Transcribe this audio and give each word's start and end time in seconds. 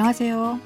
안녕하세요. 0.00 0.58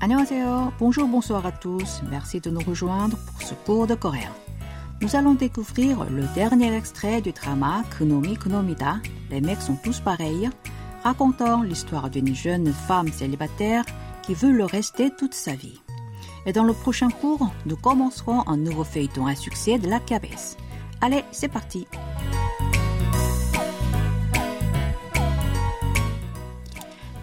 안녕하세요. 0.00 0.72
Bonjour, 0.78 1.08
bonsoir 1.08 1.46
à 1.46 1.52
tous. 1.52 2.02
Merci 2.10 2.40
de 2.40 2.50
nous 2.50 2.60
rejoindre 2.60 3.16
pour 3.16 3.42
ce 3.42 3.54
cours 3.54 3.86
de 3.86 3.94
coréen. 3.94 4.30
Nous 5.00 5.16
allons 5.16 5.34
découvrir 5.34 6.04
le 6.04 6.22
dernier 6.34 6.74
extrait 6.74 7.20
du 7.20 7.32
drama 7.32 7.82
Kunomi 7.96 8.36
Kunomida. 8.36 8.98
Les 9.30 9.40
mecs 9.40 9.60
sont 9.60 9.76
tous 9.76 10.00
pareils, 10.00 10.48
racontant 11.02 11.62
l'histoire 11.62 12.08
d'une 12.08 12.34
jeune 12.34 12.72
femme 12.72 13.08
célibataire 13.12 13.84
qui 14.22 14.34
veut 14.34 14.52
le 14.52 14.64
rester 14.64 15.10
toute 15.10 15.34
sa 15.34 15.54
vie. 15.54 15.80
Et 16.46 16.52
dans 16.52 16.64
le 16.64 16.72
prochain 16.72 17.08
cours, 17.10 17.50
nous 17.66 17.76
commencerons 17.76 18.46
un 18.46 18.56
nouveau 18.56 18.84
feuilleton 18.84 19.26
à 19.26 19.34
succès 19.34 19.78
de 19.78 19.88
la 19.88 19.98
KBS. 19.98 20.56
Allez, 21.00 21.24
c'est 21.32 21.48
parti! 21.48 21.86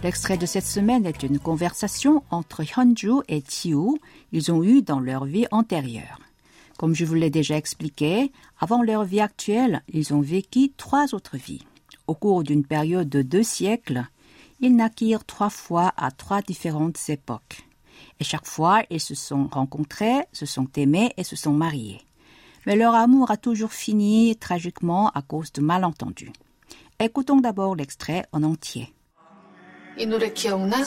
L'extrait 0.04 0.38
de 0.38 0.46
cette 0.46 0.64
semaine 0.64 1.06
est 1.06 1.24
une 1.24 1.40
conversation 1.40 2.22
entre 2.30 2.62
Hyunju 2.62 3.22
et 3.26 3.42
Chiu. 3.48 3.98
Ils 4.30 4.52
ont 4.52 4.62
eu 4.62 4.80
dans 4.80 5.00
leur 5.00 5.24
vie 5.24 5.46
antérieure. 5.50 6.20
Comme 6.78 6.94
je 6.94 7.04
vous 7.04 7.14
l'ai 7.14 7.30
déjà 7.30 7.56
expliqué, 7.56 8.30
avant 8.60 8.82
leur 8.82 9.02
vie 9.02 9.20
actuelle, 9.20 9.82
ils 9.92 10.14
ont 10.14 10.20
vécu 10.20 10.70
trois 10.76 11.14
autres 11.16 11.36
vies. 11.36 11.64
Au 12.06 12.14
cours 12.14 12.44
d'une 12.44 12.64
période 12.64 13.08
de 13.08 13.22
deux 13.22 13.42
siècles, 13.42 14.04
ils 14.60 14.76
naquirent 14.76 15.24
trois 15.24 15.50
fois 15.50 15.92
à 15.96 16.12
trois 16.12 16.42
différentes 16.42 17.00
époques. 17.08 17.66
Et 18.20 18.24
chaque 18.24 18.46
fois, 18.46 18.84
ils 18.90 19.00
se 19.00 19.16
sont 19.16 19.48
rencontrés, 19.50 20.22
se 20.32 20.46
sont 20.46 20.68
aimés 20.76 21.12
et 21.16 21.24
se 21.24 21.34
sont 21.34 21.52
mariés. 21.52 22.02
Mais 22.66 22.76
leur 22.76 22.94
amour 22.94 23.32
a 23.32 23.36
toujours 23.36 23.72
fini 23.72 24.36
tragiquement 24.36 25.10
à 25.10 25.22
cause 25.22 25.50
de 25.52 25.60
malentendus. 25.60 26.32
Écoutons 27.00 27.40
d'abord 27.40 27.74
l'extrait 27.74 28.26
en 28.30 28.44
entier. 28.44 28.92
이 29.98 30.06
노래 30.06 30.32
기억나? 30.32 30.84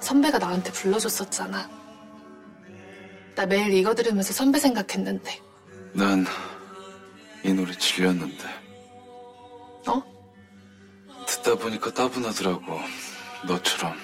선배가 0.00 0.38
나한테 0.38 0.72
불러줬었잖아. 0.72 1.70
나 3.34 3.46
매일 3.46 3.72
이거 3.72 3.94
들으면서 3.94 4.32
선배 4.32 4.58
생각했는데. 4.58 5.40
난 5.92 6.24
이 7.42 7.52
노래 7.52 7.72
질렸는데 7.72 8.44
어? 9.88 10.02
듣다 11.26 11.54
보니까 11.54 11.92
따분하더라고 11.92 12.78
너처럼 13.46 13.96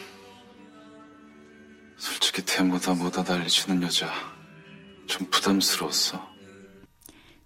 솔직히 1.98 2.42
대모다 2.44 2.94
뭐다 2.94 3.22
난리치는 3.22 3.82
여자 3.82 4.10
좀 5.06 5.28
부담스러웠어 5.30 6.27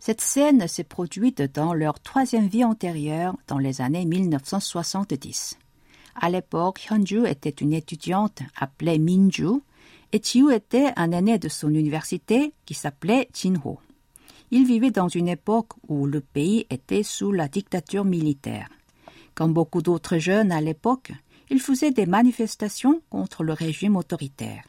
Cette 0.01 0.23
scène 0.23 0.67
s'est 0.67 0.83
produite 0.83 1.43
dans 1.43 1.75
leur 1.75 2.01
troisième 2.01 2.49
vie 2.49 2.65
antérieure 2.65 3.37
dans 3.47 3.59
les 3.59 3.83
années 3.83 4.07
1970. 4.07 5.59
À 6.15 6.31
l'époque, 6.31 6.87
Hyunju 6.91 7.27
était 7.27 7.51
une 7.51 7.75
étudiante 7.75 8.41
appelée 8.57 8.99
Minju 8.99 9.61
et 10.13 10.23
Chiu 10.23 10.53
était 10.55 10.95
un 10.97 11.13
aîné 11.13 11.39
de 11.39 11.51
son 11.51 11.69
université 11.69 12.55
qui 12.65 12.73
s'appelait 12.73 13.29
Jinho. 13.35 13.79
Il 14.51 14.67
vivait 14.67 14.91
dans 14.91 15.09
une 15.09 15.29
époque 15.29 15.73
où 15.87 16.07
le 16.07 16.23
pays 16.23 16.67
était 16.71 17.03
sous 17.03 17.31
la 17.31 17.47
dictature 17.47 18.07
militaire. 18.07 18.71
Comme 19.35 19.53
beaucoup 19.53 19.83
d'autres 19.83 20.17
jeunes 20.17 20.51
à 20.51 20.63
l'époque, 20.63 21.13
il 21.51 21.61
faisait 21.61 21.93
des 21.93 22.07
manifestations 22.07 23.03
contre 23.11 23.45
le 23.45 23.53
régime 23.53 23.97
autoritaire. 23.97 24.65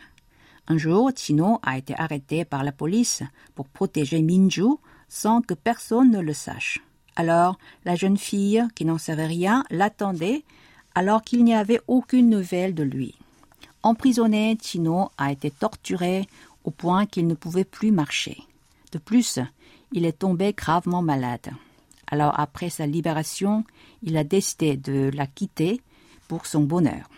Un 0.67 0.77
jour, 0.77 1.11
Chino 1.15 1.59
a 1.63 1.77
été 1.77 1.95
arrêté 1.97 2.43
par 2.43 2.65
la 2.65 2.73
police 2.73 3.23
pour 3.55 3.69
protéger 3.69 4.21
Minju 4.21 4.75
sans 5.11 5.41
que 5.41 5.53
personne 5.53 6.09
ne 6.09 6.21
le 6.21 6.33
sache. 6.33 6.79
Alors, 7.17 7.59
la 7.83 7.95
jeune 7.95 8.17
fille, 8.17 8.65
qui 8.75 8.85
n'en 8.85 8.97
savait 8.97 9.27
rien, 9.27 9.65
l'attendait 9.69 10.45
alors 10.95 11.21
qu'il 11.21 11.43
n'y 11.43 11.53
avait 11.53 11.81
aucune 11.87 12.29
nouvelle 12.29 12.73
de 12.73 12.83
lui. 12.83 13.15
Emprisonné, 13.83 14.57
Chino 14.61 15.09
a 15.17 15.33
été 15.33 15.51
torturé 15.51 16.27
au 16.63 16.71
point 16.71 17.05
qu'il 17.05 17.27
ne 17.27 17.33
pouvait 17.33 17.65
plus 17.65 17.91
marcher. 17.91 18.37
De 18.93 18.99
plus, 18.99 19.37
il 19.91 20.05
est 20.05 20.17
tombé 20.17 20.53
gravement 20.53 21.01
malade. 21.01 21.51
Alors 22.07 22.39
après 22.39 22.69
sa 22.69 22.87
libération, 22.87 23.65
il 24.03 24.15
a 24.15 24.23
décidé 24.23 24.77
de 24.77 25.11
la 25.13 25.27
quitter 25.27 25.81
pour 26.29 26.45
son 26.45 26.61
bonheur. 26.61 27.09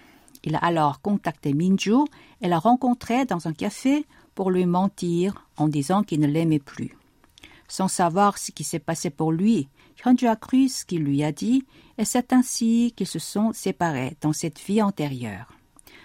Il 0.43 0.55
a 0.55 0.59
alors 0.59 0.99
contacté 0.99 1.53
Minju 1.53 2.05
et 2.41 2.47
l'a 2.47 2.59
rencontré 2.59 3.25
dans 3.25 3.47
un 3.47 3.53
café 3.53 4.05
pour 4.33 4.49
lui 4.49 4.65
mentir 4.65 5.45
en 5.57 5.67
disant 5.67 6.01
qu'il 6.01 6.21
ne 6.21 6.27
l'aimait 6.27 6.59
plus. 6.59 6.97
Sans 7.68 7.88
savoir 7.88 8.38
ce 8.38 8.50
qui 8.52 8.64
s'est 8.64 8.78
passé 8.78 9.10
pour 9.10 9.32
lui, 9.32 9.68
Hyunju 10.04 10.26
a 10.26 10.36
cru 10.36 10.68
ce 10.68 10.84
qu'il 10.84 11.04
lui 11.04 11.22
a 11.22 11.32
dit 11.32 11.64
et 11.98 12.04
c'est 12.04 12.32
ainsi 12.32 12.92
qu'ils 12.96 13.06
se 13.06 13.18
sont 13.18 13.52
séparés 13.52 14.16
dans 14.20 14.32
cette 14.32 14.58
vie 14.58 14.80
antérieure. 14.82 15.52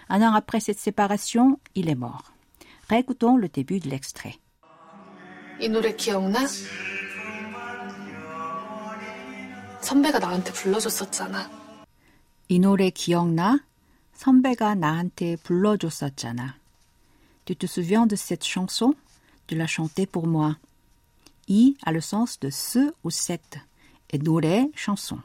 Un 0.08 0.22
an 0.22 0.34
après 0.34 0.60
cette 0.60 0.78
séparation, 0.78 1.58
il 1.74 1.88
est 1.88 1.94
mort. 1.94 2.32
Réécoutons 2.88 3.36
le 3.36 3.48
début 3.48 3.80
de 3.80 3.88
l'extrait. 3.88 4.38
이 5.60 5.68
노래 5.68 5.94
기억나? 5.94 6.46
선배가 9.80 10.18
나한테 10.18 10.52
불러줬었잖아. 10.52 11.48
이 12.48 12.58
노래 12.58 12.90
기억나? 12.90 13.60
선배가 14.14 14.74
나한테 14.74 15.36
불러줬었잖아. 15.36 16.56
Tu 17.44 17.54
te 17.54 17.66
souviens 17.66 18.06
de 18.06 18.16
cette 18.16 18.44
chanson? 18.44 18.94
Tu 19.46 19.54
l'as 19.54 19.66
chantée 19.66 20.06
pour 20.06 20.26
moi. 20.26 20.56
I 21.48 21.76
a 21.84 21.92
le 21.92 22.00
sens 22.00 22.38
de 22.40 22.50
ce 22.50 22.92
ou 23.02 23.10
cette 23.10 23.58
et 24.10 24.18
노래, 24.18 24.70
chanson. 24.74 25.20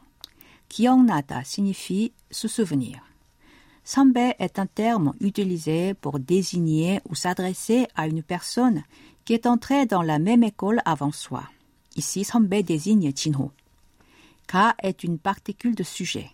기억나다 0.68 1.42
signifie 1.44 2.12
se 2.30 2.48
souvenir. 2.48 3.00
선배 3.84 4.36
est 4.38 4.58
un 4.58 4.66
terme 4.66 5.14
utilisé 5.20 5.94
pour 5.94 6.20
désigner 6.20 7.00
ou 7.08 7.14
s'adresser 7.14 7.86
à 7.96 8.06
une 8.06 8.22
personne 8.22 8.84
qui 9.24 9.32
est 9.32 9.46
entrée 9.46 9.86
dans 9.86 10.02
la 10.02 10.18
même 10.18 10.44
école 10.44 10.80
avant 10.84 11.12
soi. 11.12 11.44
Ici, 11.96 12.24
선배 12.24 12.62
désigne 12.62 13.12
Jinho. 13.14 13.50
Ka 14.46 14.74
est 14.82 15.02
une 15.02 15.18
particule 15.18 15.74
de 15.74 15.82
sujet. 15.82 16.30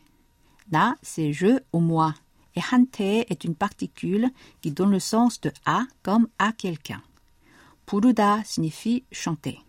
Na, 0.70 0.96
c'est 1.02 1.32
je 1.32 1.60
ou 1.72 1.80
moi. 1.80 2.14
Et 2.56 2.60
한테 2.60 3.26
est 3.28 3.44
une 3.44 3.54
particule 3.54 4.30
qui 4.60 4.70
donne 4.70 4.90
le 4.90 5.00
sens 5.00 5.40
de 5.40 5.52
à 5.64 5.84
comme 6.02 6.28
à 6.38 6.52
quelqu'un. 6.52 7.02
부르다 7.86 8.42
signifie 8.44 9.04
chanter. 9.12 9.60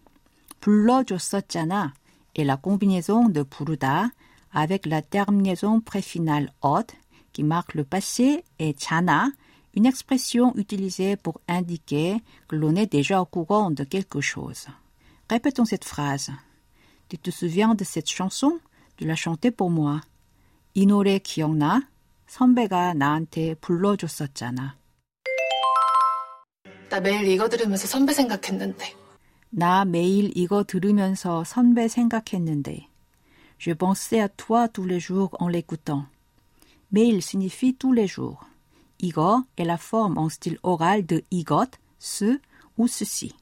불러줬었잖아 0.62 1.94
est 2.36 2.46
la 2.46 2.58
combinaison 2.58 3.30
de 3.30 3.44
부르다 3.44 4.12
avec 4.54 4.86
la 4.86 5.02
terminaison 5.02 5.82
préfinale 5.82 6.52
ot 6.62 6.94
qui 7.34 7.44
marque 7.44 7.76
le 7.76 7.84
passé 7.84 8.44
et 8.60 8.74
잖아 8.74 9.32
une 9.78 9.86
expression 9.86 10.56
utilisée 10.56 11.16
pour 11.18 11.40
indiquer 11.48 12.18
que 12.48 12.56
l'on 12.56 12.76
est 12.76 12.92
déjà 12.92 13.22
au 13.22 13.26
courant 13.26 13.70
de 13.70 13.84
quelque 13.84 14.22
chose. 14.22 14.66
Répétons 15.30 15.66
cette 15.66 15.86
phrase. 15.86 16.32
Tu 17.10 17.20
te 17.20 17.30
souviens 17.30 17.76
de 17.76 17.84
cette 17.84 18.10
chanson? 18.10 18.60
Tu 18.98 19.06
l'as 19.06 19.16
chantée 19.16 19.52
pour 19.52 19.70
moi. 19.70 20.02
이 20.74 20.88
노래 20.88 21.20
기억나? 21.20 21.88
선배가 22.28 22.96
나한테 22.96 23.56
불러줬었잖아. 23.56 24.76
나 26.90 27.00
매일 27.00 27.28
이거 27.28 27.48
들으면서 27.48 27.88
선배 27.88 28.14
생각했는데. 28.14 29.01
나 29.52 29.86
매일 29.86 30.32
이거 30.36 30.64
들으면서 30.64 31.44
선배 31.44 31.88
생각했는데. 31.88 32.88
Je 33.58 33.74
pensais 33.74 34.20
à 34.20 34.28
toi 34.28 34.68
tous 34.68 34.86
les 34.86 35.00
jours 35.00 35.36
en 35.40 35.48
l'écoutant. 35.48 36.06
매일 36.90 37.22
signifie 37.22 37.74
tous 37.74 37.94
les 37.94 38.08
jours. 38.08 38.46
이거 39.00 39.44
est 39.58 39.66
la 39.66 39.78
forme 39.78 40.18
en 40.18 40.30
style 40.30 40.60
oral 40.64 41.06
de 41.06 41.24
이것, 41.32 41.70
ce 42.00 42.40
ou 42.78 42.88
ceci. 42.88 43.34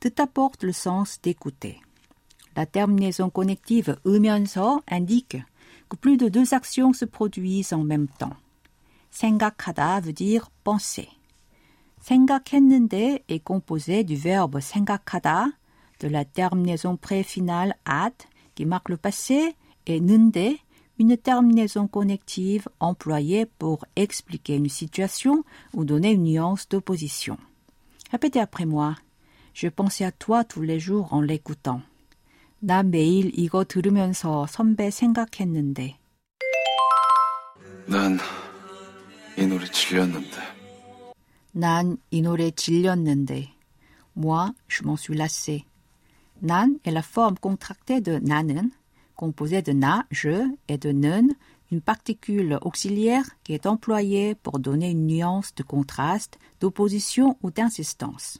Tout 0.00 0.12
apporte 0.18 0.62
le 0.62 0.72
sens 0.72 1.20
d'écouter. 1.22 1.80
La 2.54 2.66
terminaison 2.66 3.30
connective 3.30 3.96
으면서 4.04 4.82
indique 4.88 5.38
que 5.88 5.96
plus 5.96 6.16
de 6.16 6.28
deux 6.28 6.54
actions 6.54 6.92
se 6.92 7.04
produisent 7.04 7.72
en 7.72 7.84
même 7.84 8.08
temps. 8.08 8.36
생각하다 9.10 10.00
veut 10.00 10.12
dire 10.12 10.50
penser. 10.64 11.08
생각했는데 12.00 13.24
est 13.28 13.42
composé 13.44 14.04
du 14.04 14.16
verbe 14.16 14.60
생각하다, 14.60 15.52
de 15.98 16.08
la 16.08 16.24
terminaison 16.24 16.96
préfinale 16.96 17.74
at 17.84 18.12
qui 18.54 18.66
marque 18.66 18.90
le 18.90 18.96
passé 18.96 19.54
et 19.86 20.00
는데 20.00 20.58
une 20.98 21.16
terminaison 21.16 21.88
connective 21.88 22.68
employée 22.80 23.46
pour 23.46 23.84
expliquer 23.96 24.56
une 24.56 24.68
situation 24.68 25.44
ou 25.74 25.84
donner 25.84 26.12
une 26.12 26.24
nuance 26.24 26.68
d'opposition. 26.68 27.38
Répétez 28.10 28.40
après 28.40 28.66
moi. 28.66 28.94
Je 29.52 29.68
pensais 29.68 30.04
à 30.04 30.12
toi 30.12 30.44
tous 30.44 30.62
les 30.62 30.78
jours 30.78 31.12
en 31.12 31.20
l'écoutant. 31.20 31.82
나 32.62 32.82
매일 32.82 33.32
이거 33.38 33.64
들으면서 33.64 34.46
선배 34.46 34.90
생각했는데. 34.90 35.98
난 37.86 38.18
이 39.38 39.46
노래 39.46 39.66
질렸는데 39.66 40.59
난 41.52 41.96
이 42.10 42.20
노래 42.20 42.50
질렸는데. 42.50 43.48
Moi, 44.14 44.52
je 44.68 44.82
m'en 44.84 44.96
suis 44.96 45.14
lassé. 45.14 45.64
Nan 46.42 46.78
est 46.84 46.90
la 46.90 47.02
forme 47.02 47.38
contractée 47.38 48.00
de 48.00 48.18
nanen, 48.18 48.70
composée 49.14 49.62
de 49.62 49.72
na, 49.72 50.06
je, 50.10 50.46
et 50.68 50.76
de 50.76 50.92
nen, 50.92 51.34
une 51.70 51.80
particule 51.80 52.58
auxiliaire 52.62 53.24
qui 53.42 53.54
est 53.54 53.66
employée 53.66 54.34
pour 54.34 54.58
donner 54.58 54.90
une 54.90 55.06
nuance 55.06 55.54
de 55.54 55.62
contraste, 55.62 56.38
d'opposition 56.60 57.38
ou 57.42 57.50
d'insistance. 57.50 58.38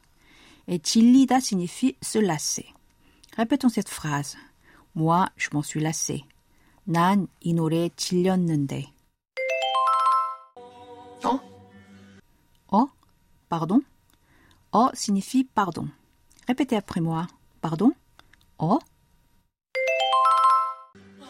Et 0.68 0.80
chillida 0.82 1.40
signifie 1.40 1.96
se 2.02 2.18
lasser. 2.18 2.66
Répétons 3.36 3.68
cette 3.68 3.88
phrase. 3.88 4.36
Moi, 4.94 5.28
je 5.36 5.48
m'en 5.52 5.62
suis 5.62 5.80
lassé. 5.80 6.24
난 6.86 7.26
이 7.42 7.52
노래 7.52 7.90
질렸는데. 7.96 8.92
어? 11.24 11.49
Pardon. 13.51 13.81
Oh 14.71 14.89
signifie 14.93 15.43
pardon. 15.43 15.89
Répétez 16.47 16.77
après 16.77 17.01
moi. 17.01 17.27
Pardon. 17.61 17.91
Oh. 18.57 18.79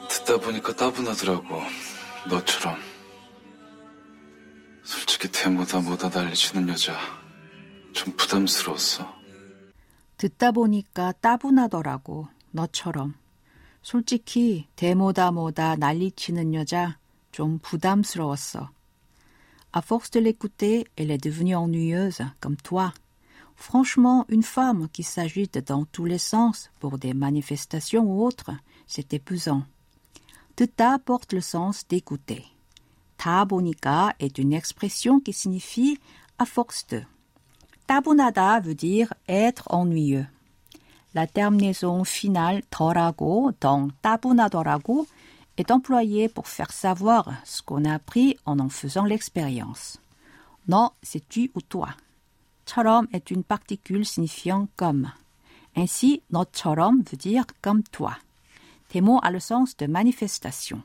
듣다 0.07 0.37
보니까 0.37 0.75
따분하더라고. 0.75 1.59
너처럼. 2.29 2.77
솔직히 4.83 5.31
대모다 5.31 5.79
뭐다 5.79 6.09
난리치는 6.09 6.69
여자. 6.69 6.95
좀 7.91 8.15
부담스러웠어. 8.15 9.11
듣다 10.17 10.51
보니까 10.51 11.13
따분하더라고. 11.13 12.27
너처럼. 12.51 13.15
솔직히 13.81 14.67
대모다 14.75 15.31
뭐다 15.31 15.75
난리치는 15.75 16.53
여자 16.53 16.99
좀 17.31 17.57
부담스러웠어. 17.63 18.69
À 19.73 19.81
force 19.81 20.11
de 20.11 20.19
l'écouter, 20.19 20.85
elle 20.97 21.11
est 21.11 21.23
devenue 21.23 21.55
ennuyeuse, 21.55 22.21
comme 22.39 22.57
toi. 22.57 22.93
Franchement, 23.55 24.25
une 24.27 24.43
femme 24.43 24.89
qui 24.91 25.03
s'agite 25.03 25.59
dans 25.67 25.85
tous 25.85 26.05
les 26.05 26.17
sens 26.17 26.71
pour 26.79 26.97
des 26.97 27.13
manifestations 27.13 28.03
ou 28.03 28.25
autres, 28.25 28.51
c'est 28.87 29.13
épuisant. 29.13 29.63
Teta 30.55 30.99
porte 30.99 31.31
le 31.31 31.41
sens 31.41 31.87
d'écouter. 31.87 32.43
Tabonica 33.17 34.13
est 34.19 34.39
une 34.39 34.51
expression 34.51 35.19
qui 35.19 35.31
signifie 35.31 35.99
à 36.37 36.45
force 36.45 36.87
de. 36.87 37.03
Tabunada 37.87 38.59
veut 38.59 38.75
dire 38.75 39.13
être 39.27 39.65
ennuyeux. 39.69 40.25
La 41.13 41.27
terminaison 41.27 42.03
finale 42.03 42.63
torago 42.69 43.51
dans 43.59 43.89
tabunadorago 44.01 45.07
donc 45.56 45.56
따분하더라고, 45.56 45.56
est 45.58 45.70
employée 45.70 46.28
pour 46.28 46.48
faire 46.48 46.72
savoir 46.72 47.32
ce 47.44 47.62
qu'on 47.62 47.84
a 47.84 47.94
appris 47.94 48.36
en 48.44 48.58
en 48.58 48.68
faisant 48.68 49.04
l'expérience. 49.04 49.98
Non, 50.68 50.90
c'est 51.02 51.26
tu 51.28 51.50
ou 51.54 51.60
toi. 51.62 51.88
처럼 52.66 53.06
est 53.12 53.30
une 53.30 53.44
particule 53.44 54.04
signifiant 54.04 54.68
comme. 54.76 55.10
Ainsi, 55.76 56.22
너처럼 56.30 57.02
veut 57.10 57.16
dire 57.16 57.46
comme 57.62 57.82
toi. 57.84 58.16
Tes 58.88 59.00
mots 59.00 59.20
a 59.22 59.30
le 59.30 59.40
sens 59.40 59.76
de 59.76 59.86
manifestation. 59.86 60.82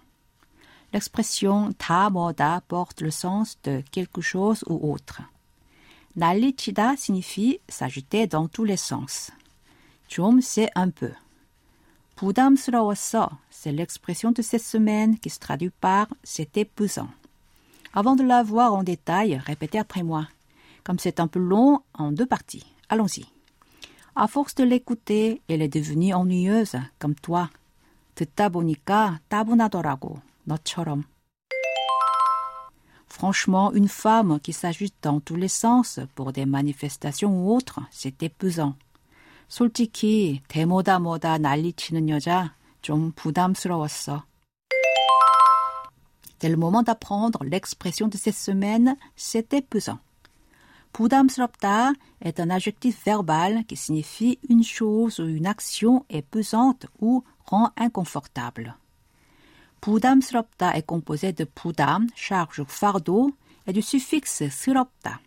L'expression 0.93 1.71
다 1.77 2.09
뭐다 2.09 2.61
porte 2.67 3.01
le 3.01 3.11
sens 3.11 3.57
de 3.63 3.81
quelque 3.91 4.21
chose 4.21 4.63
ou 4.67 4.91
autre. 4.91 5.21
난리치다 6.17 6.97
signifie 6.97 7.59
s'agiter 7.69 8.27
dans 8.27 8.47
tous 8.47 8.65
les 8.65 8.77
sens. 8.77 9.31
좀, 10.09 10.41
c'est 10.41 10.69
un 10.75 10.89
peu. 10.89 11.11
부담스러웠어, 12.15 13.29
c'est 13.49 13.71
l'expression 13.71 14.31
de 14.31 14.41
cette 14.41 14.63
semaine 14.63 15.17
qui 15.17 15.29
se 15.29 15.39
traduit 15.39 15.71
par 15.71 16.07
c'était 16.23 16.65
pesant. 16.65 17.09
Avant 17.93 18.15
de 18.15 18.23
la 18.23 18.43
voir 18.43 18.73
en 18.73 18.83
détail, 18.83 19.41
répétez 19.45 19.79
après 19.79 20.03
moi. 20.03 20.27
Comme 20.83 20.99
c'est 20.99 21.19
un 21.19 21.27
peu 21.27 21.39
long, 21.39 21.81
en 21.93 22.11
deux 22.11 22.25
parties. 22.25 22.65
Allons-y. 22.89 23.25
À 24.15 24.27
force 24.27 24.55
de 24.55 24.63
l'écouter, 24.63 25.41
elle 25.47 25.61
est 25.61 25.73
devenue 25.73 26.13
ennuyeuse, 26.13 26.75
comme 26.99 27.15
toi. 27.15 27.49
듣다 28.15 28.49
보니까 28.49 29.19
따분하더라고, 29.29 30.21
너처럼. 30.45 31.03
Franchement, 33.07 33.71
une 33.73 33.87
femme 33.87 34.39
qui 34.39 34.53
s'agite 34.53 34.95
dans 35.01 35.19
tous 35.19 35.35
les 35.35 35.49
sens 35.49 35.99
pour 36.15 36.31
des 36.31 36.45
manifestations 36.45 37.43
ou 37.43 37.53
autres, 37.55 37.81
c'est 37.91 38.23
épuisant. 38.23 38.75
솔직히 39.47 40.41
대모다 40.47 40.99
뭐다 40.99 41.37
난리치는 41.37 42.09
여자 42.09 42.55
좀 42.81 43.11
부담스러웠어. 43.15 44.23
C'est 46.39 46.49
le 46.49 46.57
moment 46.57 46.81
d'apprendre 46.81 47.43
l'expression 47.43 48.07
de 48.07 48.17
cette 48.17 48.35
semaine, 48.35 48.95
c'est 49.15 49.53
épuisant. 49.53 49.99
부담스럽다 50.91 51.93
est 52.21 52.39
un 52.39 52.49
adjectif 52.49 53.05
verbal 53.05 53.63
qui 53.65 53.75
signifie 53.75 54.39
une 54.49 54.63
chose 54.63 55.19
ou 55.19 55.27
une 55.27 55.45
action 55.45 56.03
est 56.09 56.23
pesante 56.23 56.87
ou 56.99 57.23
rend 57.45 57.71
inconfortable. 57.77 58.75
부담스럽다 59.81 60.75
est 60.75 60.85
composé 60.85 61.31
de 61.31 61.43
부담, 61.45 62.07
charge 62.15 62.59
ou 62.59 62.65
fardeau, 62.65 63.31
et 63.67 63.73
du 63.73 63.81
suffixe 63.81 64.49
스럽다. 64.49 65.21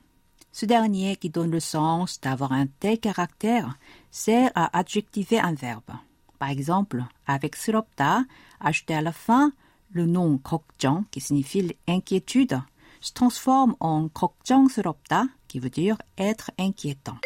Ce 0.52 0.66
dernier, 0.66 1.16
qui 1.16 1.30
donne 1.30 1.50
le 1.50 1.60
sens 1.60 2.20
d'avoir 2.20 2.52
un 2.52 2.66
tel 2.66 2.98
caractère, 2.98 3.76
sert 4.10 4.52
à 4.54 4.76
adjectiver 4.78 5.40
un 5.40 5.54
verbe. 5.54 5.90
Par 6.38 6.50
exemple, 6.50 7.04
avec 7.26 7.56
스럽다, 7.56 8.24
ajouté 8.60 8.94
à 8.94 9.02
la 9.02 9.12
fin, 9.12 9.52
le 9.90 10.06
nom 10.06 10.38
걱정, 10.38 11.04
qui 11.10 11.20
signifie 11.20 11.76
inquiétude, 11.88 12.60
se 13.00 13.12
transforme 13.12 13.76
en 13.80 14.08
걱정스럽다, 14.08 15.28
qui 15.48 15.58
veut 15.58 15.70
dire 15.70 15.96
être 16.18 16.50
inquiétant. 16.58 17.18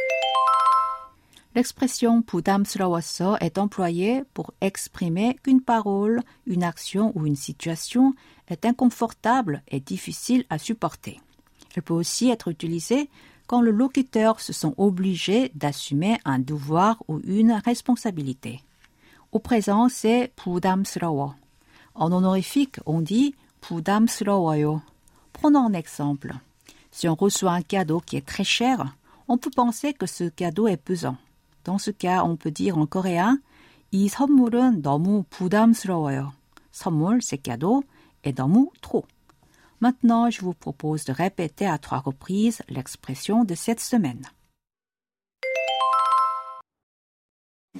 L'expression 1.54 2.22
부담스러웠어 2.22 3.36
est 3.40 3.58
employée 3.58 4.22
pour 4.34 4.52
exprimer 4.60 5.36
qu'une 5.42 5.60
parole, 5.60 6.22
une 6.46 6.62
action 6.62 7.12
ou 7.14 7.26
une 7.26 7.36
situation 7.36 8.14
est 8.48 8.64
inconfortable 8.64 9.62
et 9.68 9.80
difficile 9.80 10.44
à 10.50 10.58
supporter. 10.58 11.20
Elle 11.74 11.82
peut 11.82 11.94
aussi 11.94 12.30
être 12.30 12.48
utilisée 12.48 13.08
quand 13.46 13.60
le 13.60 13.70
locuteur 13.70 14.40
se 14.40 14.52
sent 14.52 14.72
obligé 14.76 15.50
d'assumer 15.54 16.18
un 16.24 16.38
devoir 16.38 17.02
ou 17.08 17.20
une 17.24 17.52
responsabilité. 17.52 18.60
Au 19.32 19.38
présent, 19.38 19.88
c'est 19.88 20.32
부담스러워. 20.36 21.34
En 21.94 22.12
honorifique, 22.12 22.78
on 22.86 23.00
dit 23.00 23.34
부담스러워요. 23.60 24.80
Prenons 25.32 25.66
un 25.66 25.72
exemple. 25.72 26.34
Si 26.90 27.08
on 27.08 27.14
reçoit 27.14 27.52
un 27.52 27.62
cadeau 27.62 28.00
qui 28.00 28.16
est 28.16 28.26
très 28.26 28.44
cher, 28.44 28.94
on 29.28 29.38
peut 29.38 29.50
penser 29.54 29.92
que 29.92 30.06
ce 30.06 30.24
cadeau 30.24 30.68
est 30.68 30.76
pesant. 30.76 31.16
Dans 31.64 31.78
ce 31.78 31.90
cas, 31.90 32.24
on 32.24 32.36
peut 32.36 32.50
dire 32.50 32.78
en 32.78 32.86
coréen 32.86 33.38
이 33.90 34.06
선물은 34.08 34.82
너무 34.82 35.24
부담스러워요. 35.30 36.32
선물, 36.70 37.22
c'est 37.22 37.38
cadeau, 37.38 37.84
et 38.22 38.32
너무 38.32 38.70
trop. 38.82 39.06
Maintenant, 39.82 40.30
je 40.30 40.40
vous 40.40 40.54
propose 40.54 41.04
de 41.04 41.12
répéter 41.12 41.66
à 41.66 41.78
trois 41.78 41.98
reprises 41.98 42.62
l'expression 42.68 43.44
de 43.44 43.54
cette 43.54 43.80
semaine. 43.80 44.24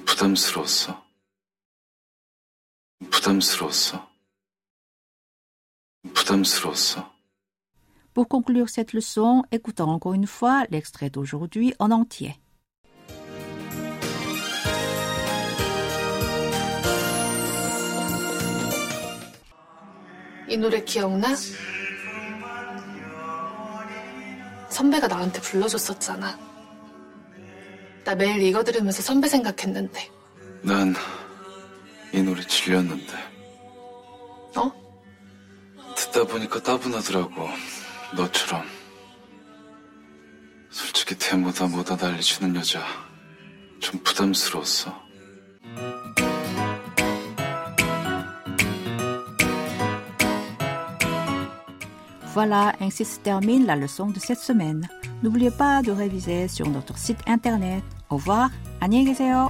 부담스러웠어. 0.05 1.03
부담스러웠어. 3.09 4.07
부담스러웠어. 6.13 7.11
Pour 8.13 8.27
conclure 8.27 8.69
cette 8.69 8.93
leçon, 8.93 9.43
écoutons 9.51 9.89
encore 9.89 10.13
une 10.13 10.27
fois 10.27 10.65
l'extrait 10.69 11.09
d'aujourd'hui 11.09 11.73
en 11.79 11.91
entier. 11.91 12.35
이 20.49 20.57
노래 20.57 20.83
기억나? 20.83 21.35
선배가 24.74 25.06
나한테 25.06 25.40
불러줬었잖아. 25.40 26.38
나 28.04 28.14
매일 28.14 28.42
이거 28.42 28.62
들으면서 28.64 29.02
선배 29.02 29.28
생각했는데. 29.28 30.10
난 30.62 30.94
이 32.14 32.22
노래 32.22 32.40
질렸는데. 32.46 33.12
어? 34.56 34.70
듣다 35.96 36.24
보니까 36.24 36.62
따분하더라고. 36.62 37.48
너처럼. 38.16 38.64
솔직히 40.70 41.16
대모다 41.18 41.66
뭐다 41.66 41.96
난리치는 41.96 42.54
여자. 42.54 42.84
좀 43.80 44.00
부담스러웠어. 44.04 44.96
Voilà, 52.33 52.73
ainsi 52.79 53.05
se 53.05 53.19
termine 53.19 53.65
la 53.65 53.75
leçon 53.75 54.07
de 54.07 54.19
cette 54.19 54.39
semaine. 54.39 54.87
N'oubliez 55.23 55.51
pas 55.51 55.81
de 55.81 55.91
réviser 55.91 56.47
sur 56.47 56.69
notre 56.69 56.97
site 56.97 57.19
internet. 57.27 57.83
Au 58.09 58.17
revoir, 58.17 58.49
안녕히 58.81 59.05
계세요. 59.05 59.49